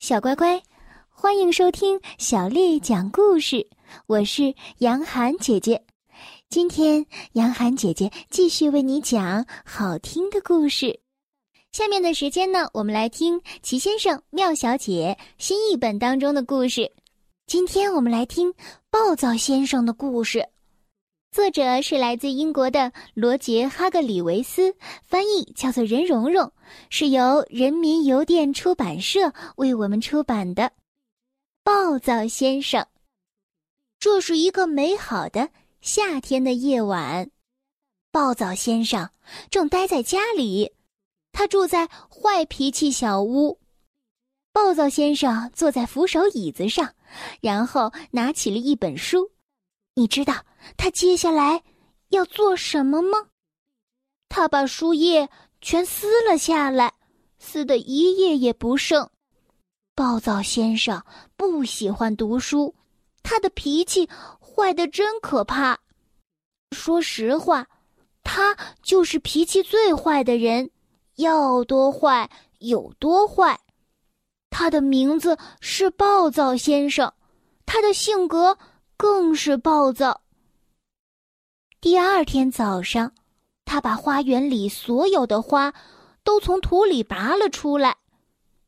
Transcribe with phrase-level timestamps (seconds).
[0.00, 0.60] 小乖乖，
[1.10, 3.68] 欢迎收听小丽讲故事。
[4.06, 5.84] 我是杨涵姐姐，
[6.48, 10.98] 今天杨涵姐姐继续为你讲好听的故事。
[11.72, 16.90] 下面的时间呢，我们来听齐先生、妙小姐新译本当中的故事。
[17.46, 18.50] 今天我们来听
[18.90, 20.48] 暴躁先生的故事。
[21.32, 24.74] 作者是来自英国的罗杰·哈格里维斯，
[25.04, 26.50] 翻译叫做任蓉蓉，
[26.88, 30.64] 是由人民邮电出版社为我们出版的
[31.62, 32.82] 《暴躁先生》。
[34.00, 35.50] 这是一个美好的
[35.80, 37.30] 夏天的夜晚，
[38.10, 39.08] 暴躁先生
[39.50, 40.72] 正待在家里，
[41.30, 43.60] 他住在坏脾气小屋。
[44.52, 46.92] 暴躁先生坐在扶手椅子上，
[47.40, 49.30] 然后拿起了一本书。
[49.94, 50.34] 你知道
[50.76, 51.62] 他接下来
[52.08, 53.18] 要做什么吗？
[54.28, 55.28] 他把书页
[55.60, 56.94] 全撕了下来，
[57.38, 59.10] 撕的一页也不剩。
[59.94, 61.02] 暴躁先生
[61.36, 62.74] 不喜欢读书，
[63.22, 64.08] 他的脾气
[64.40, 65.78] 坏的真可怕。
[66.70, 67.66] 说实话，
[68.22, 70.70] 他就是脾气最坏的人，
[71.16, 73.58] 要多坏有多坏。
[74.48, 77.12] 他的名字是暴躁先生，
[77.66, 78.56] 他的性格。
[79.00, 80.20] 更是暴躁。
[81.80, 83.14] 第二天早上，
[83.64, 85.72] 他把花园里所有的花
[86.22, 87.96] 都从土里拔了出来，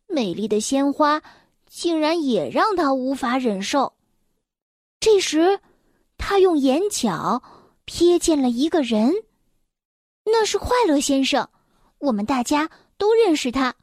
[0.06, 1.20] 美丽的鲜花
[1.66, 3.92] 竟然也让他无法忍受。
[5.00, 5.60] 这时，
[6.16, 7.42] 他用眼角
[7.84, 9.12] 瞥见了一个人，
[10.24, 11.46] 那是快乐先生。
[11.98, 13.74] 我们大家都认识他。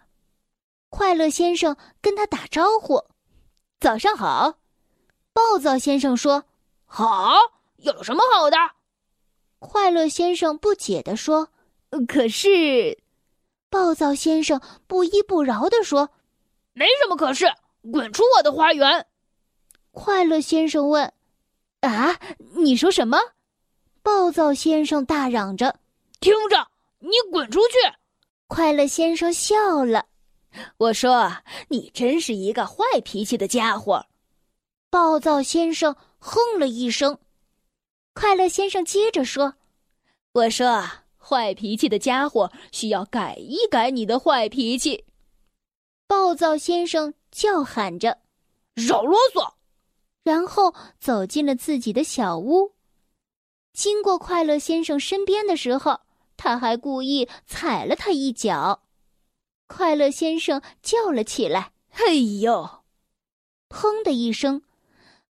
[0.90, 3.04] 快乐先生跟他打招呼
[3.80, 4.56] ：“早上好。”
[5.40, 6.44] 暴躁先生说
[6.86, 7.32] ：“好，
[7.78, 8.58] 有什么好的？”
[9.58, 11.48] 快乐先生不解地说
[12.08, 13.02] ：“可是……”
[13.72, 16.10] 暴躁先生不依不饶地说
[16.74, 17.46] ：“没什么可是，
[17.90, 19.08] 滚出我的花园！”
[19.92, 21.14] 快乐先生问
[21.82, 22.20] ：“啊，
[22.56, 23.18] 你说什么？”
[24.04, 25.80] 暴躁先生大嚷着
[26.20, 26.68] ：“听着，
[27.00, 27.76] 你滚出去！”
[28.48, 30.06] 快乐先生笑了
[30.78, 31.32] ：“我说，
[31.70, 34.06] 你真是一个坏脾气的家伙。”
[34.92, 37.20] 暴躁先生哼了一声，
[38.16, 39.54] 快乐先生接着说
[40.34, 40.84] ：“我说，
[41.16, 45.06] 坏脾气的家伙需要改一改你的坏脾气。”
[46.08, 48.18] 暴躁先生叫喊着
[48.78, 49.54] ：“少啰嗦！”
[50.26, 52.74] 然后走进了自己的小屋。
[53.74, 56.00] 经过快乐先生身边的时候，
[56.36, 58.82] 他还故意踩了他一脚。
[59.68, 62.84] 快乐先生叫了起来：“哎呦！”
[63.70, 64.64] 砰的一声。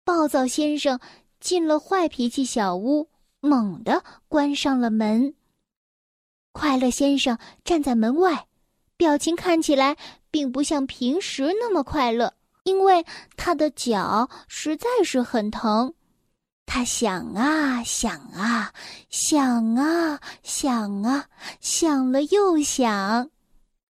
[0.10, 1.00] 暴躁先生
[1.40, 3.08] 进了坏脾气小屋，
[3.42, 5.36] 猛地关上了门。
[6.52, 8.48] 快乐先生站在门外，
[8.98, 9.96] 表情看起来
[10.32, 12.34] 并不像平时那么快乐，
[12.64, 13.06] 因为
[13.38, 15.94] 他的脚实在是很疼。
[16.66, 18.74] 他想啊想啊
[19.12, 21.28] 想啊想啊
[21.62, 23.30] 想了又想，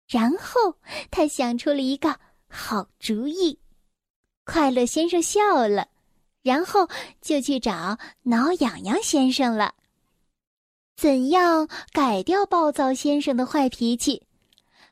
[0.07, 0.75] 然后
[1.09, 3.57] 他想出了一个好主意。
[4.45, 5.87] 快乐先生笑了。
[6.43, 6.87] 然后
[7.21, 9.73] 就去找挠痒痒先生了。
[10.95, 14.21] 怎样改掉暴躁先生的坏脾气？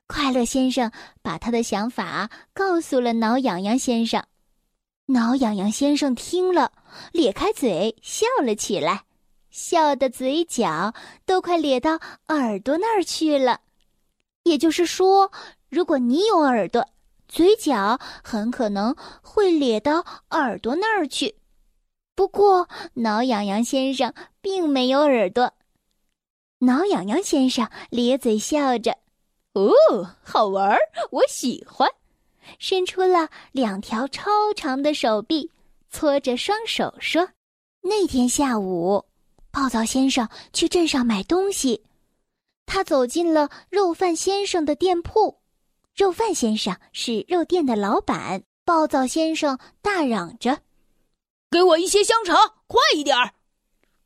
[0.08, 0.92] 快乐先生
[1.22, 4.24] 把他的想法告诉了挠痒痒先生。
[5.06, 6.72] 挠痒痒先生听了，
[7.12, 9.04] 咧开嘴笑了起来，
[9.50, 10.94] 笑的嘴角
[11.26, 13.62] 都快咧到耳朵那儿去了。
[14.44, 15.32] 也就是说，
[15.70, 16.88] 如果你有耳朵，
[17.28, 21.36] 嘴角很可能会咧到耳朵那儿去。
[22.16, 25.54] 不过，挠痒痒先生并没有耳朵。
[26.60, 28.98] 挠痒痒先生咧嘴笑着
[29.54, 29.72] ：“哦，
[30.24, 30.78] 好玩，
[31.12, 31.90] 我喜欢。”
[32.60, 35.52] 伸出了两条超长的手臂，
[35.90, 37.30] 搓着双手说
[37.82, 39.06] ：“那天下午，
[39.52, 41.84] 暴躁先生去镇上买东西，
[42.66, 45.40] 他走进了肉贩先生的店铺。
[45.96, 48.44] 肉贩先生是肉店的老板。
[48.64, 50.60] 暴躁先生大嚷着。”
[51.52, 53.34] 给我一些香肠，快一点儿！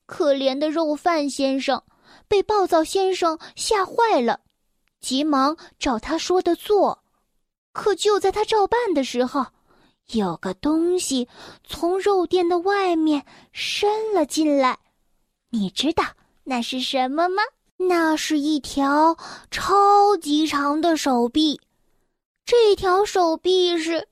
[0.07, 1.83] 可怜的肉贩先生
[2.27, 4.39] 被暴躁先生吓坏了，
[4.99, 7.03] 急忙照他说的做。
[7.71, 9.45] 可就在他照办的时候，
[10.13, 11.27] 有个东西
[11.63, 14.79] 从肉店的外面伸了进来。
[15.51, 16.03] 你知道
[16.43, 17.43] 那是什么吗？
[17.77, 19.17] 那是一条
[19.51, 21.61] 超级长的手臂。
[22.43, 24.07] 这条手臂是，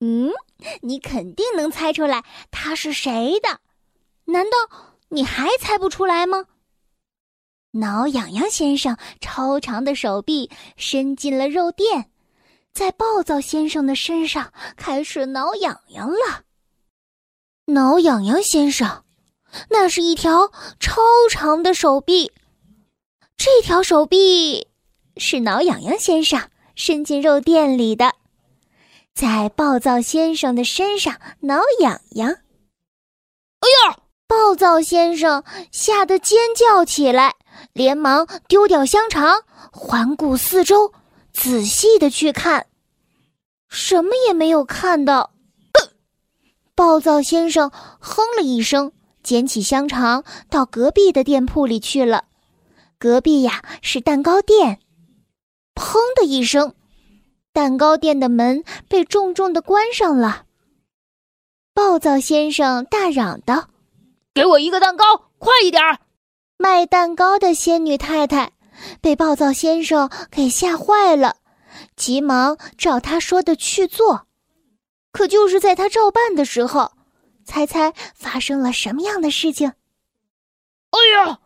[0.00, 0.30] 嗯。
[0.82, 3.60] 你肯定能猜出来他是谁的，
[4.24, 4.56] 难道
[5.08, 6.46] 你还猜不出来吗？
[7.72, 12.10] 挠痒痒先生超长的手臂伸进了肉垫，
[12.72, 16.44] 在暴躁先生的身上开始挠痒痒了。
[17.66, 19.04] 挠痒痒先生，
[19.68, 20.50] 那是一条
[20.80, 22.32] 超长的手臂，
[23.36, 24.68] 这条手臂
[25.18, 28.14] 是挠痒痒先生伸进肉垫里的，
[29.16, 32.28] 在暴躁先生的身上挠痒痒。
[32.28, 33.98] 哎呀！
[34.28, 35.42] 暴躁先生
[35.72, 37.36] 吓得尖叫起来，
[37.72, 39.42] 连忙丢掉香肠，
[39.72, 40.92] 环顾四周，
[41.32, 42.66] 仔细的去看，
[43.70, 45.30] 什么也没有看到。
[46.74, 48.92] 暴躁先生哼了一声，
[49.22, 52.24] 捡起香肠，到隔壁的店铺里去了。
[52.98, 54.80] 隔壁呀是蛋糕店。
[55.74, 56.74] 砰的一声，
[57.56, 60.44] 蛋糕店的门被重重的关上了。
[61.72, 63.70] 暴躁先生大嚷道。
[64.34, 65.98] 给我一个蛋糕，快一点儿！
[66.58, 68.52] 卖蛋糕的仙女太太
[69.00, 71.36] 被暴躁先生给吓坏了，
[71.96, 74.26] 急忙照他说的去做。
[75.10, 76.92] 可就是在他照办的时候，
[77.46, 79.72] 猜猜发生了什么样的事情？
[80.90, 81.38] 哎呀！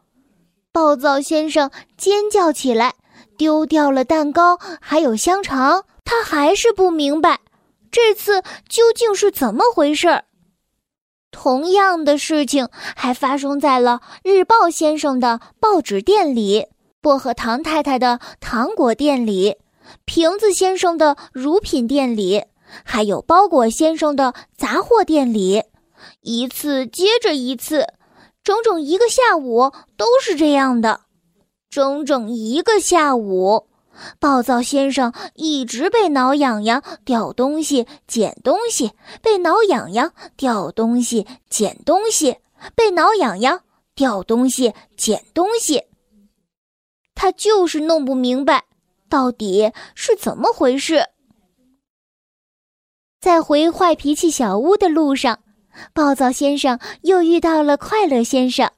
[0.72, 2.96] 暴躁先生尖叫起来，
[3.38, 5.84] 丢掉了蛋糕，还有香肠。
[6.04, 7.40] 他还是不明白，
[7.90, 10.24] 这次究竟是怎么回事儿。
[11.30, 16.66] 同样的事情还发生在了日报先生的报纸店里、
[17.00, 19.56] 薄荷糖太太的糖果店里、
[20.04, 22.44] 瓶子先生的乳品店里，
[22.84, 25.62] 还有包裹先生的杂货店里，
[26.20, 27.86] 一次接着一次，
[28.42, 31.02] 整整一个下午都是这样的，
[31.70, 33.69] 整整一个下午。
[34.18, 38.92] 暴躁先生一直被挠痒痒，掉东西、捡东西，
[39.22, 42.38] 被挠痒痒，掉东西、捡东西，
[42.74, 43.62] 被挠痒痒，
[43.94, 45.84] 掉东西、捡东西。
[47.14, 48.64] 他就是弄不明白，
[49.08, 51.06] 到底是怎么回事。
[53.20, 55.40] 在回坏脾气小屋的路上，
[55.92, 58.70] 暴躁先生又遇到了快乐先生。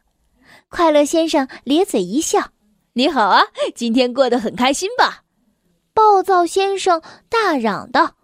[0.69, 2.51] 快乐先生咧嘴一笑。
[2.95, 3.45] 你好啊，
[3.75, 5.23] 今天过得很开心吧？
[5.95, 7.01] 暴躁先生
[7.31, 8.17] 大嚷道：“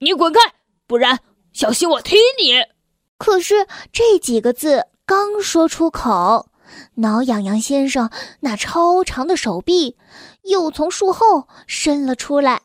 [0.00, 0.40] 你滚开，
[0.86, 1.20] 不然
[1.52, 2.64] 小心我踢你！”
[3.18, 6.48] 可是这几个字刚说出口，
[6.94, 8.10] 挠痒痒先生
[8.40, 9.98] 那超长的手臂
[10.44, 12.62] 又从树后伸了出来。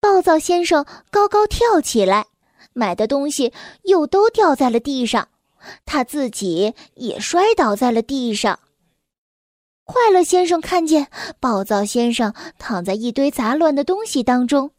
[0.00, 2.28] 暴躁先生高高跳起来，
[2.72, 3.52] 买的东西
[3.82, 5.28] 又都掉在了地上，
[5.84, 8.58] 他自己也摔倒在了地上。
[9.86, 11.06] 快乐先生看见
[11.38, 14.72] 暴躁先生躺在一堆杂乱的东西当中，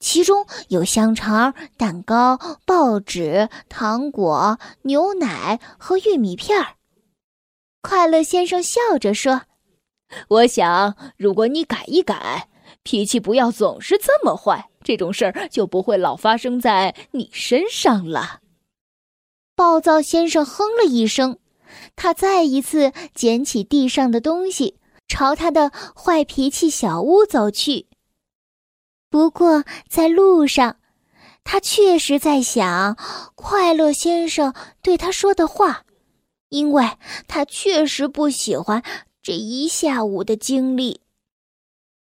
[0.00, 6.76] 其中有香肠、蛋糕、报纸、糖果、牛奶和玉米片儿。
[7.82, 9.42] 快乐先生笑着说
[10.28, 12.48] ：“我想，如果你改一改，
[12.82, 18.40] 脾气不要总是这么坏，这种事儿就不会老发生在你身上了。”
[19.54, 21.38] 暴躁先生哼了一声。
[21.96, 27.86] 他再一次捡起地上的东西，朝他的坏脾气小屋走去。
[29.10, 30.78] 不过在路上，
[31.44, 32.96] 他确实在想
[33.34, 35.84] 快乐先生对他说的话，
[36.48, 36.84] 因为
[37.28, 38.82] 他确实不喜欢
[39.22, 41.00] 这一下午的经历。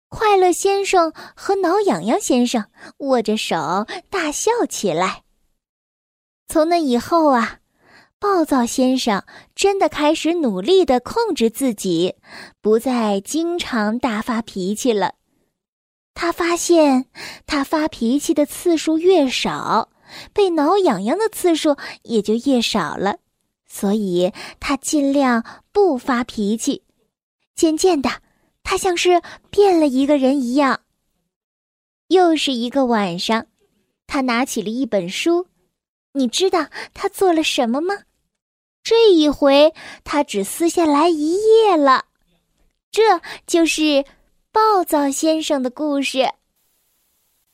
[0.08, 2.66] 快乐先生和挠痒痒先生
[3.00, 5.24] 握着手大笑起来。
[6.48, 7.60] 从那以后啊。
[8.24, 9.22] 暴躁先生
[9.54, 12.16] 真的开始努力的控制自己，
[12.62, 15.16] 不再经常大发脾气了。
[16.14, 17.08] 他发现，
[17.46, 19.90] 他发脾气的次数越少，
[20.32, 23.18] 被挠痒痒的次数也就越少了。
[23.68, 26.82] 所以，他尽量不发脾气。
[27.56, 28.10] 渐渐的，
[28.64, 30.80] 他像是变了一个人一样。
[32.08, 33.48] 又是一个晚上，
[34.08, 35.48] 他拿起了一本书。
[36.14, 37.94] 你知道他做了什么吗？
[38.84, 39.74] 这一回，
[40.04, 42.06] 他只撕下来一页了。
[42.92, 44.04] 这就是
[44.52, 46.28] 暴躁先生的故事。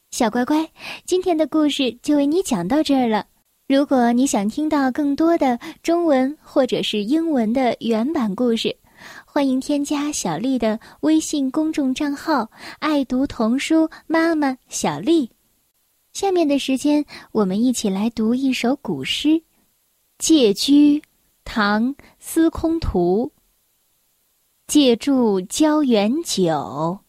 [0.10, 0.72] 小乖乖，
[1.06, 3.28] 今天的故事就为你讲到这儿了。
[3.68, 8.76] 如果你想听到更多的中文或者是英文的原版故事，
[9.24, 12.50] 欢迎添加小丽的微信公众账号
[12.82, 15.30] “爱读童书妈妈小丽”。
[16.12, 19.28] 下面的时间，我们一起来读一首古诗
[20.18, 21.00] 《借居》。
[21.52, 23.32] 唐司空图。
[24.68, 27.00] 借住郊原酒，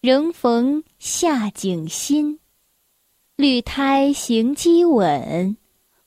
[0.00, 2.38] 仍逢夏景新。
[3.34, 5.56] 绿苔行积稳，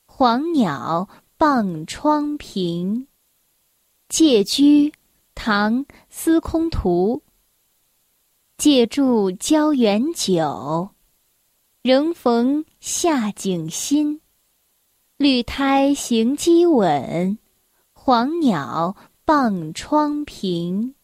[0.06, 3.06] 黄鸟傍窗平。
[4.08, 4.94] 借居，
[5.34, 7.22] 唐司空图。
[8.56, 10.88] 借助浇园酒，
[11.82, 14.22] 仍逢夏景新。
[15.18, 17.38] 绿苔行机稳，
[18.04, 20.96] 黄鸟傍窗平。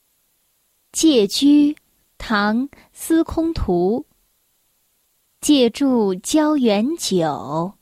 [0.91, 1.77] 借居，
[2.19, 4.05] 唐·司空图。
[5.41, 7.75] 借助浇园酒，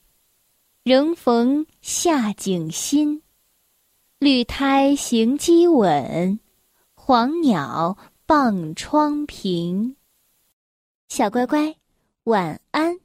[0.83, 3.23] 仍逢夏景新。
[4.19, 6.39] 绿苔行机稳，
[6.93, 7.97] 黄鸟
[8.27, 9.97] 傍窗平。
[11.09, 11.75] 小乖乖，
[12.25, 13.01] 晚安。